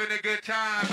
having 0.00 0.18
a 0.18 0.22
good 0.22 0.42
time 0.42 0.89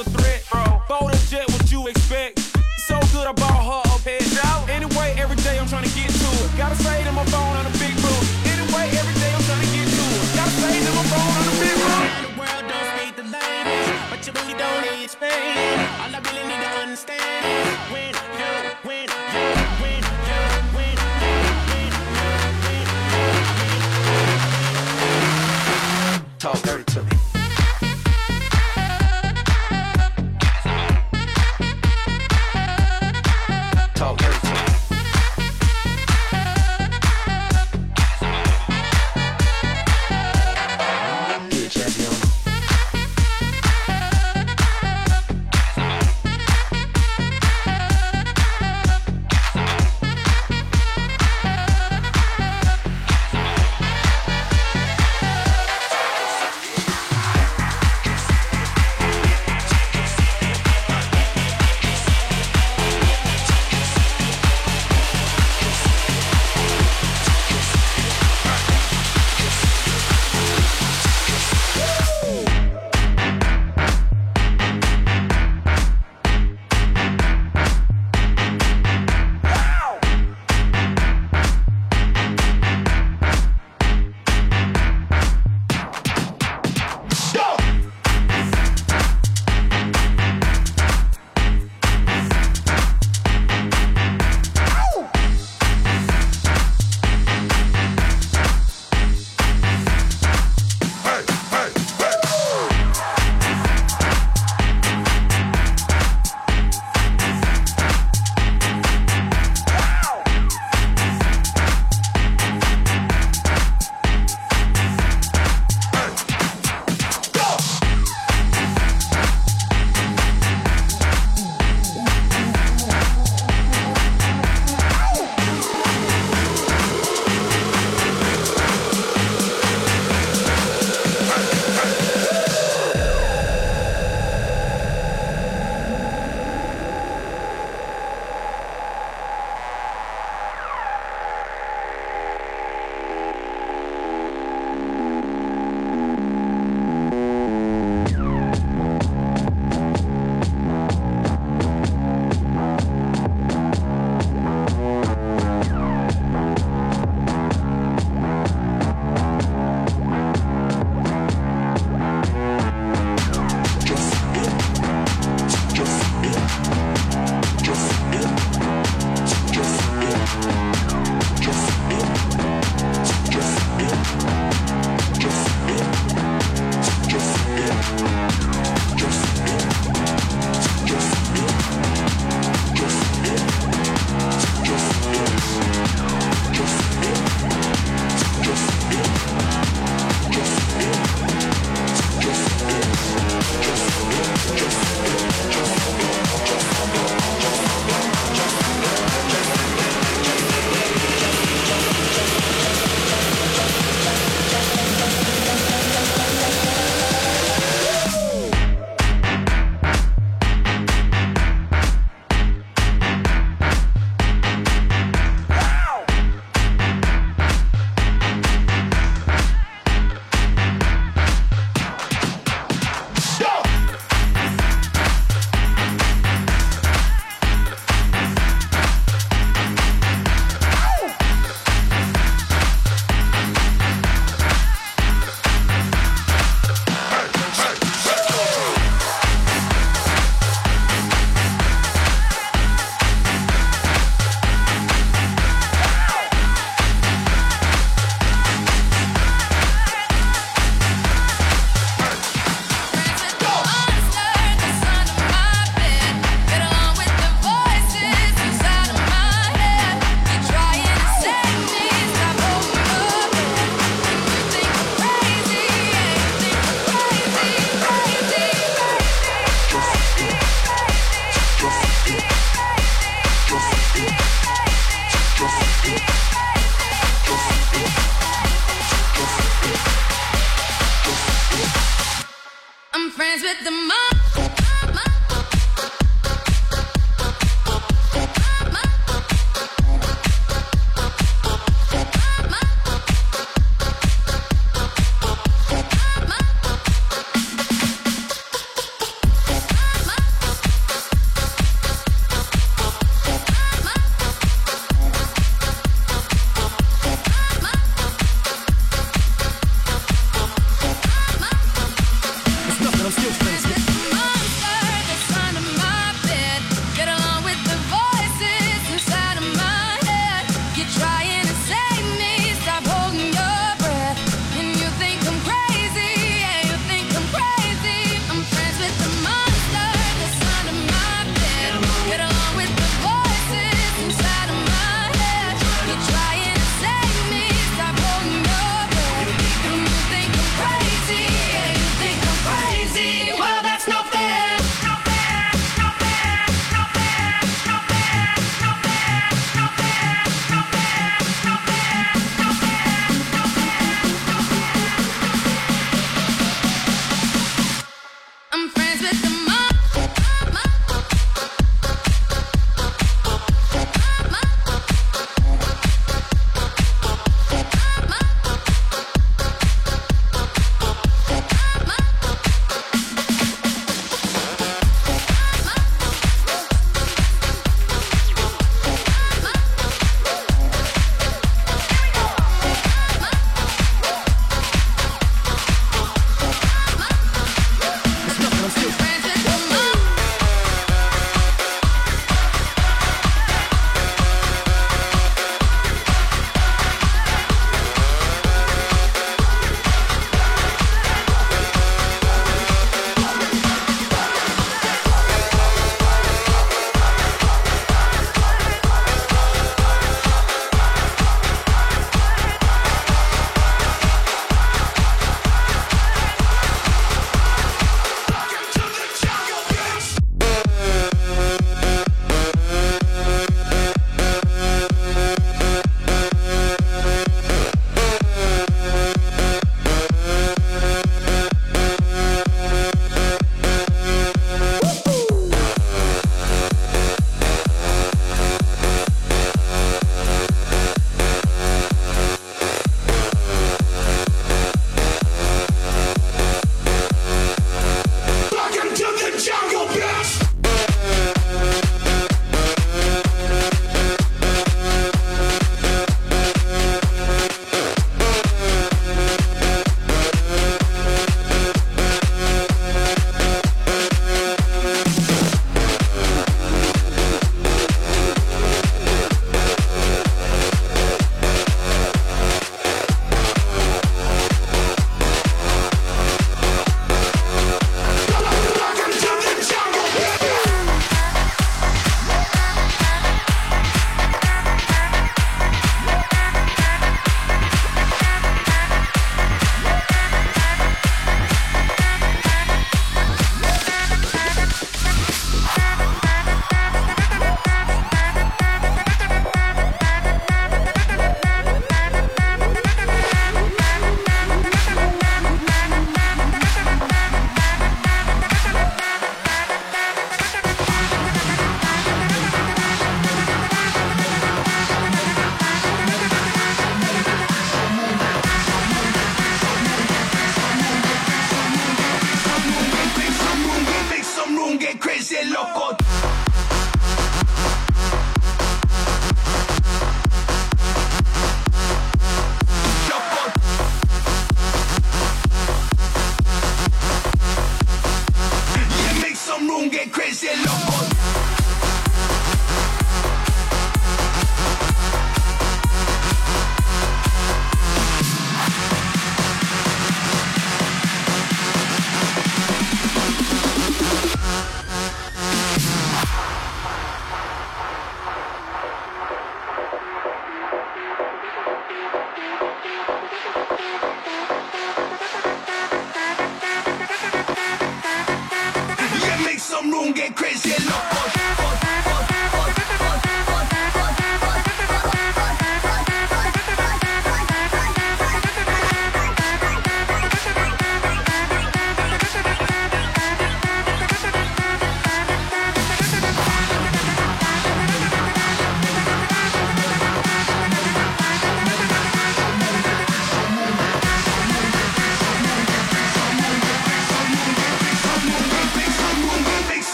a 0.00 0.04
threat. 0.04 0.39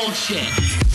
Bullshit. 0.00 0.87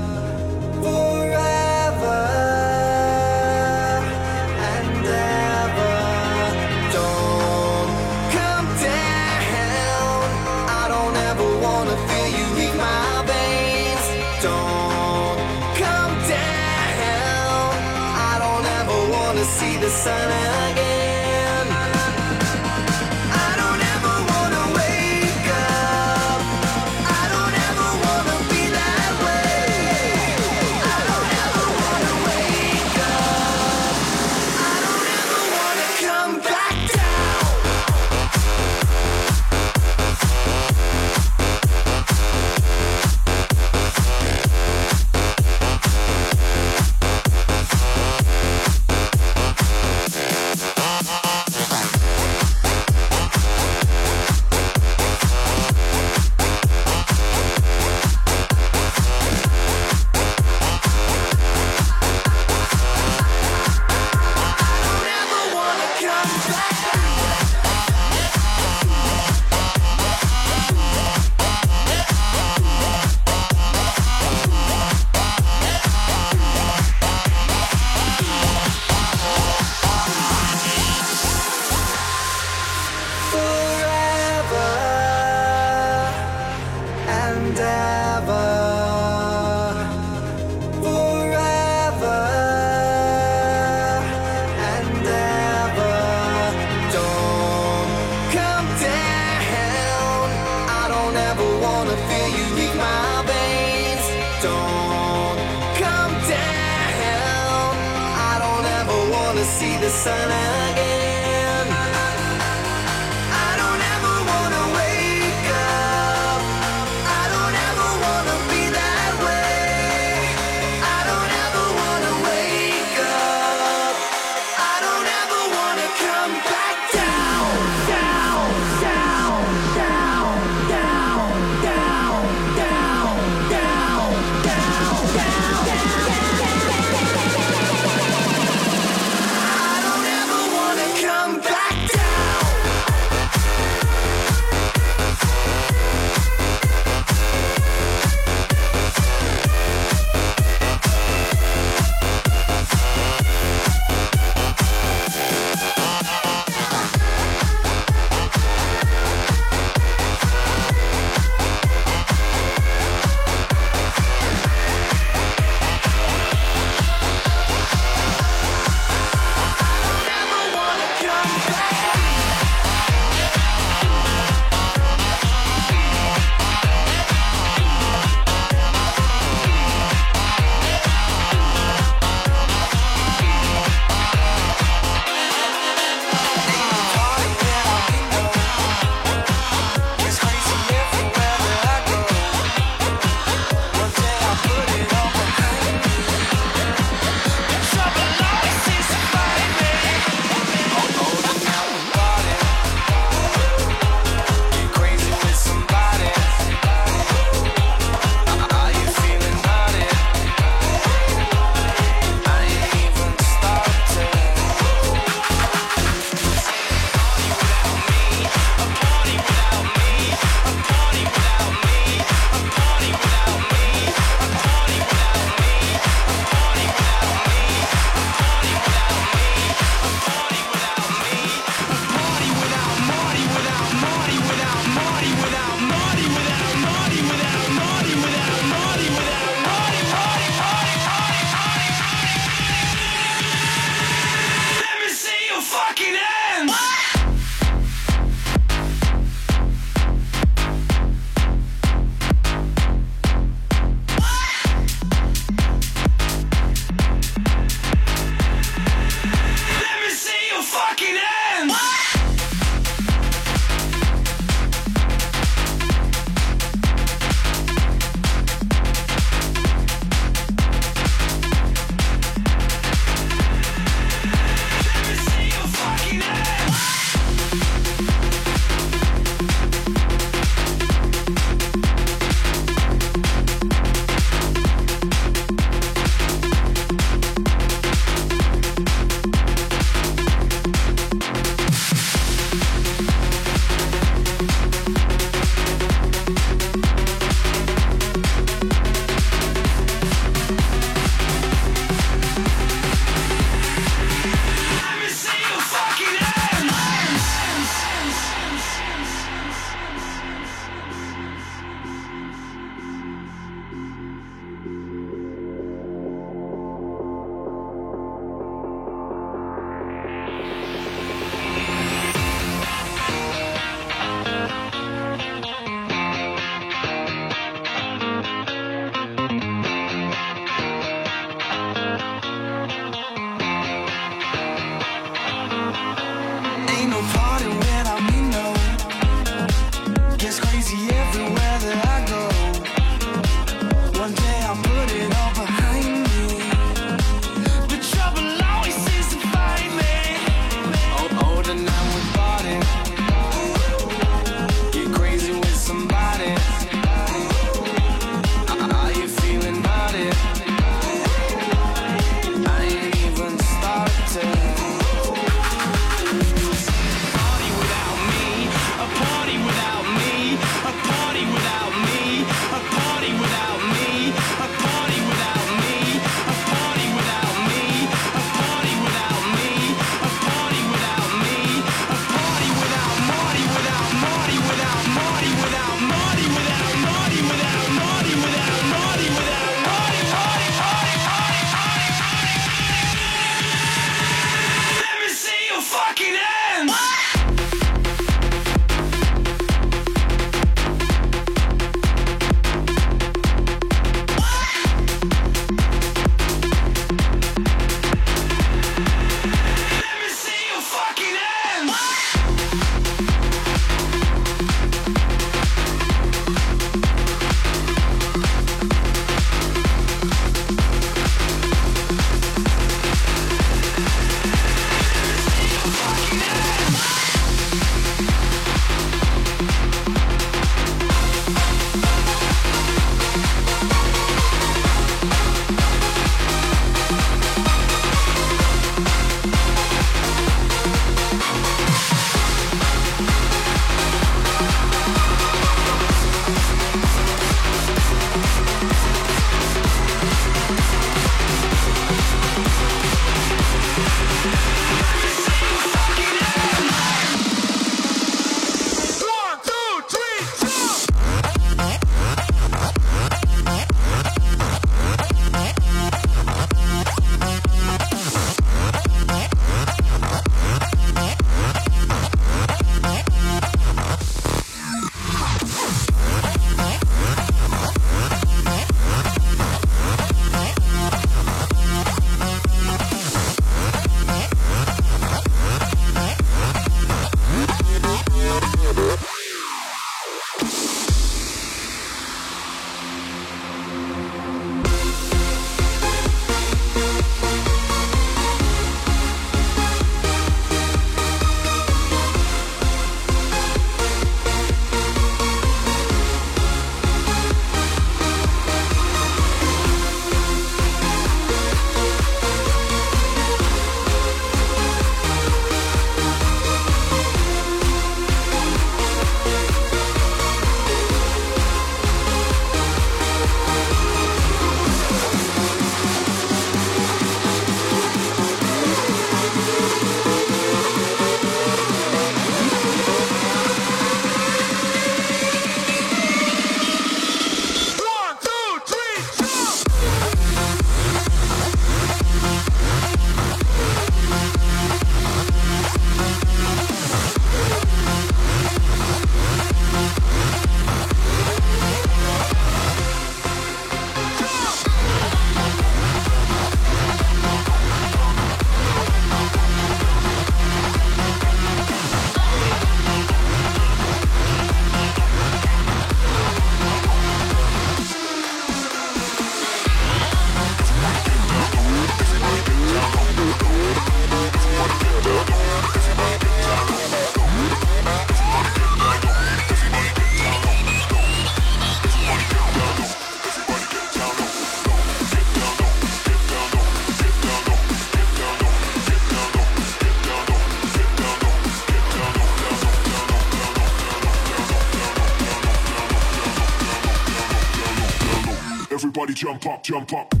Jump 598.93 599.25
up, 599.25 599.41
jump 599.43 599.73
up. 599.73 600.00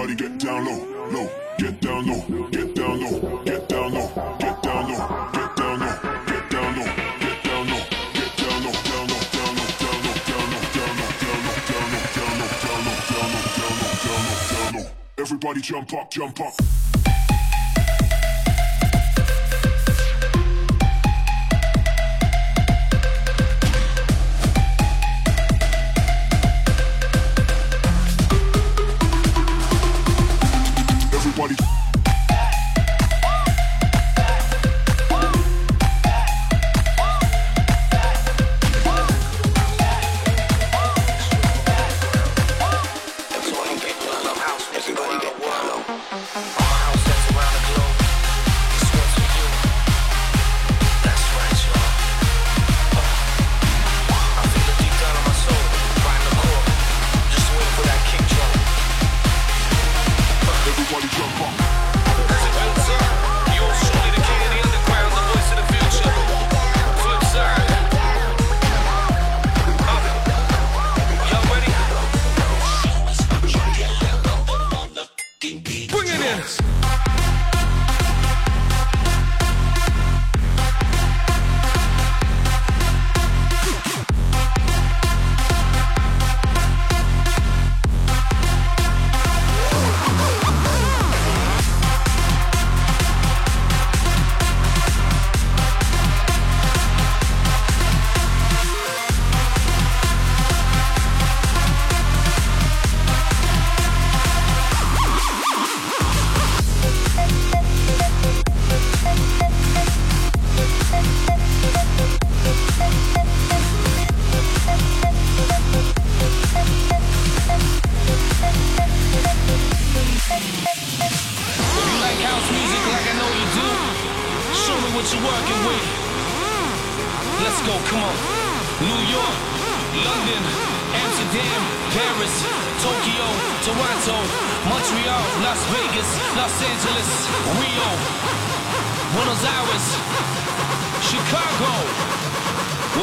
Everybody 0.00 0.30
get 0.30 0.38
down 0.38 0.64
low. 0.64 1.10
Low. 1.10 1.28
Get 1.58 1.80
down 1.80 2.06
low. 2.06 2.48
Get 2.50 2.72
down 2.72 3.00
low. 3.00 3.42
Get 3.42 3.68
down 3.68 3.92
low. 3.92 4.06
Get 4.38 4.62
down 4.62 4.92
low. 4.92 5.30
Get 5.32 5.56
down 5.56 5.80
low. 5.80 5.98
Get 6.24 6.50
down 6.50 6.76
low. 6.78 6.94
Get 7.18 7.42
down 7.42 7.66
low. 7.66 7.82
Get 8.14 8.36
down 8.38 8.62
low. 8.62 8.62
Down 8.62 8.62
low. 8.62 8.78
Down 8.78 9.08
low. 9.08 9.26
Down 9.26 9.98
low. 9.98 10.14
Down 10.22 10.46
low. 10.48 10.62
Down 10.62 10.62
low. 10.62 10.68
Down 10.68 10.94
low. 10.94 11.08
Down 11.08 11.24
low. 11.28 11.64
Down 11.68 12.34
low. 12.38 12.54
Down 12.54 12.78
low. 12.78 12.94
Down 13.08 13.26
low. 13.26 13.46
Down 13.58 13.74
low. 13.74 13.92
Down 14.06 14.22
low. 14.22 14.54
Down 14.54 14.74
low. 14.74 14.90
Everybody 15.18 15.60
jump 15.60 15.92
up. 15.94 16.10
Jump 16.12 16.40
up. 16.42 16.87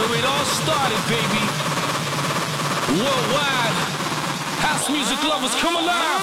Where 0.10 0.20
it 0.20 0.26
all 0.26 0.46
started, 0.46 1.00
baby. 1.08 1.44
Worldwide, 3.02 3.78
house 4.62 4.90
music 4.90 5.24
lovers, 5.24 5.56
come 5.56 5.76
alive. 5.76 6.22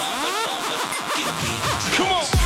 Come 1.97 2.13
on. 2.13 2.42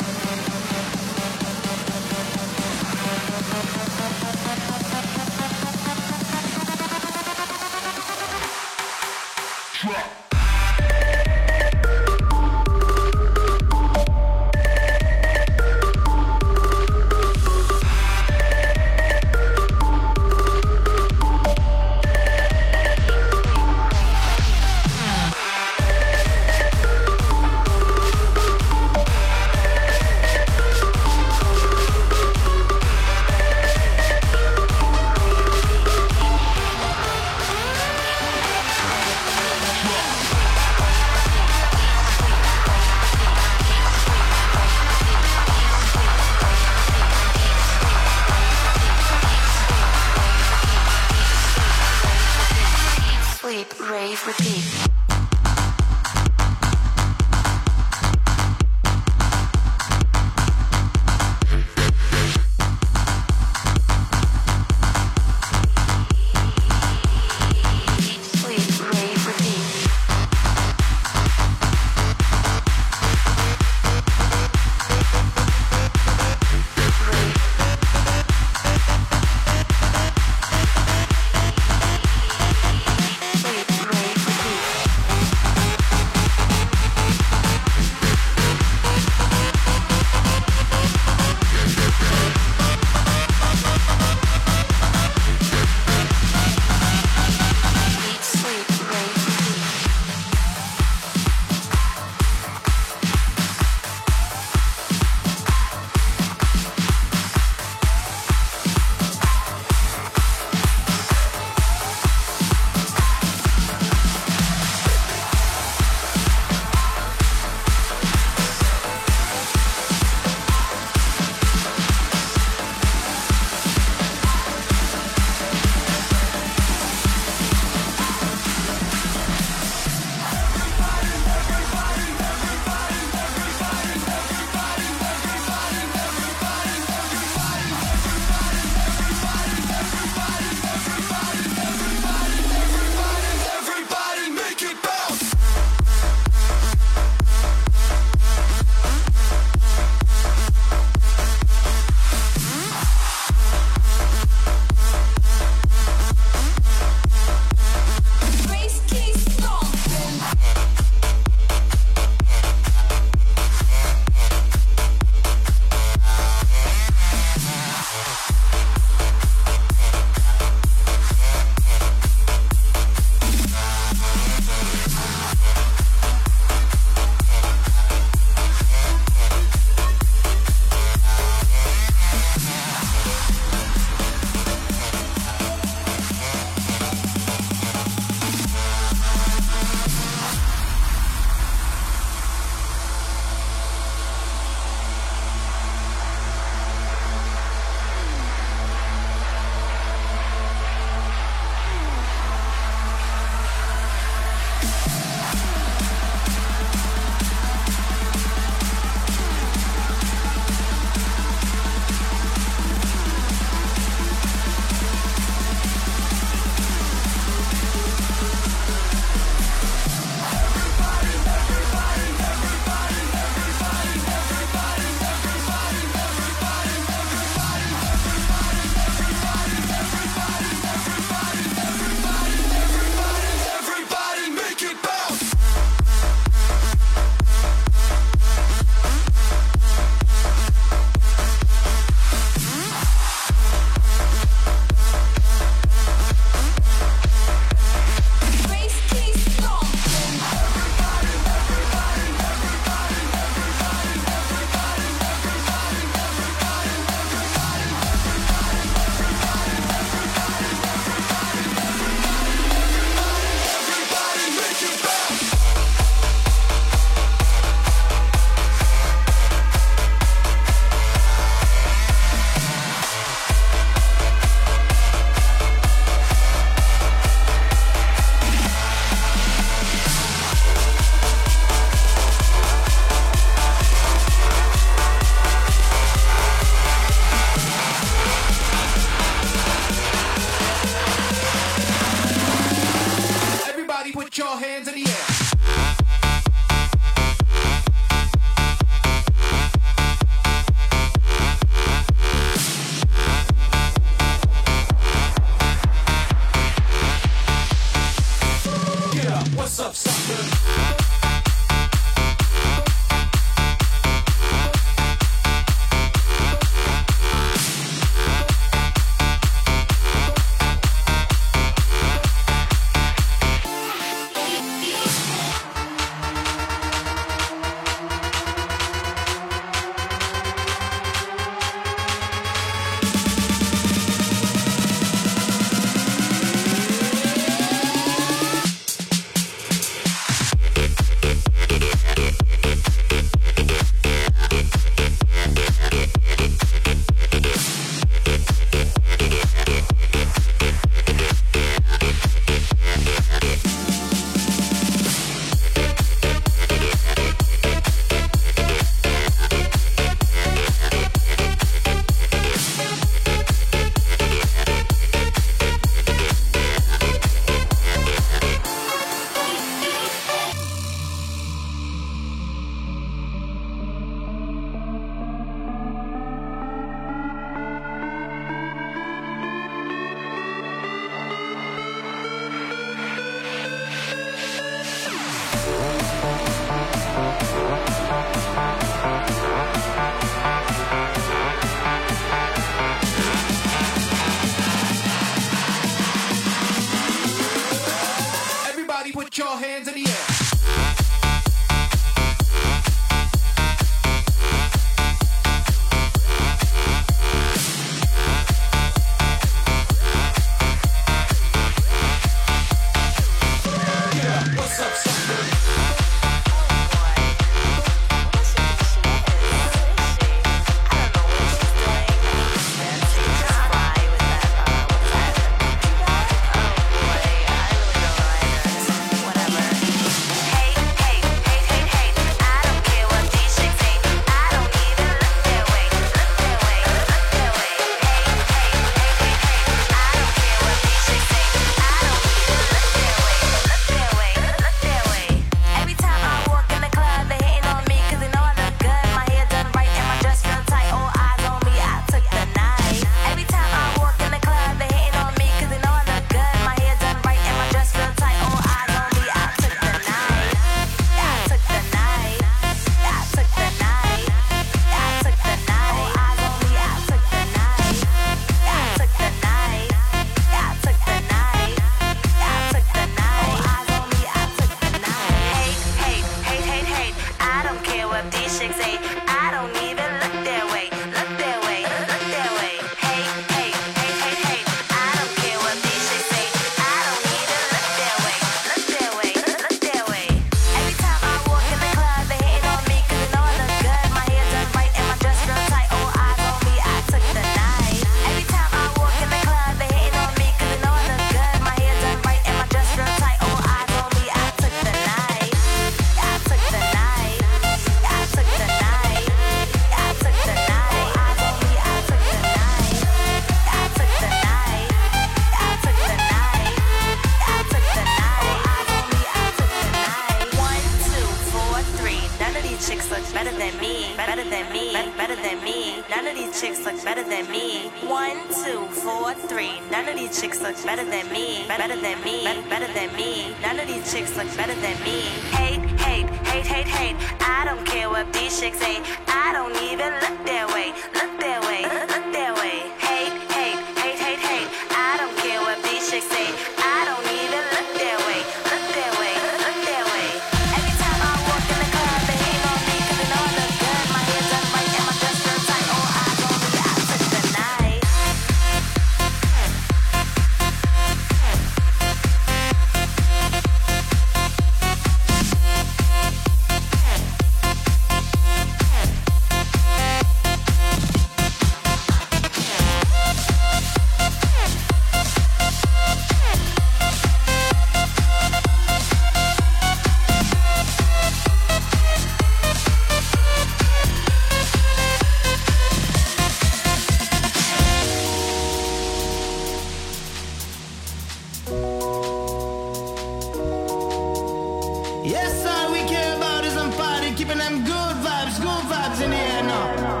Yes, 595.11 595.45
all 595.45 595.73
we 595.73 595.79
care 595.89 596.15
about 596.15 596.45
is 596.45 596.55
I'm 596.55 596.71
keeping 597.17 597.37
them 597.37 597.65
good 597.65 597.95
vibes, 598.05 598.39
good 598.39 598.63
vibes 598.71 599.03
in 599.03 599.09
the 599.09 599.17
air 599.17 599.43
now. 599.43 600.00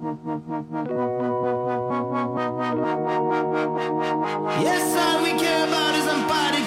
Yes, 0.00 0.16
all 4.96 5.20
we 5.22 5.36
care 5.36 5.68
about 5.68 5.92
is 5.94 6.08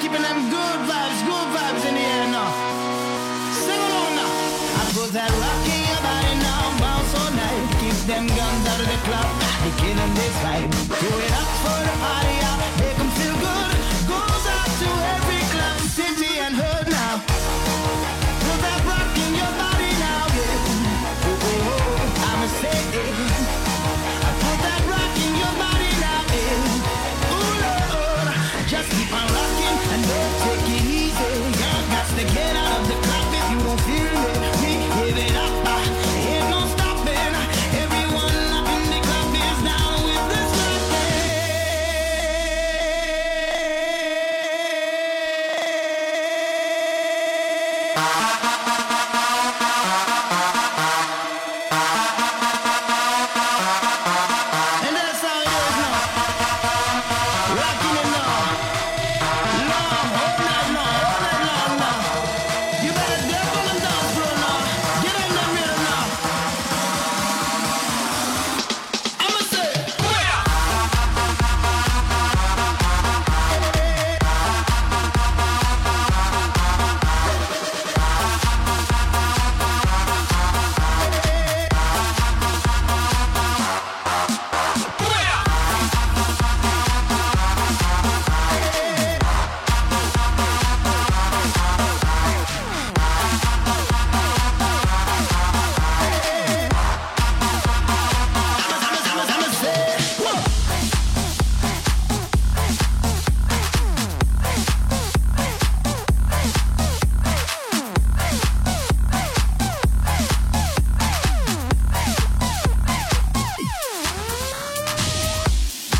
keeping 0.01 0.21
them 0.21 0.49
good 0.53 0.79
vibes, 0.85 1.25
good 1.25 1.47
vibes 1.49 1.83
in 1.89 1.95
the 1.95 2.01
air 2.01 2.27
now. 2.29 2.53
Now. 4.13 4.29
I 4.77 4.85
put 4.93 5.09
that 5.17 5.31
rock 5.33 5.65
in 5.65 5.81
your 5.81 6.01
body 6.05 6.35
now, 6.45 6.77
bounce 6.77 7.13
all 7.17 7.33
night. 7.33 7.73
Keep 7.81 8.05
them 8.05 8.27
guns 8.27 8.67
out 8.69 8.79
of 8.79 8.85
the 8.85 9.01
club, 9.01 9.25
they 9.65 9.73
killing 9.81 10.13
this 10.13 10.35
vibe. 10.45 10.69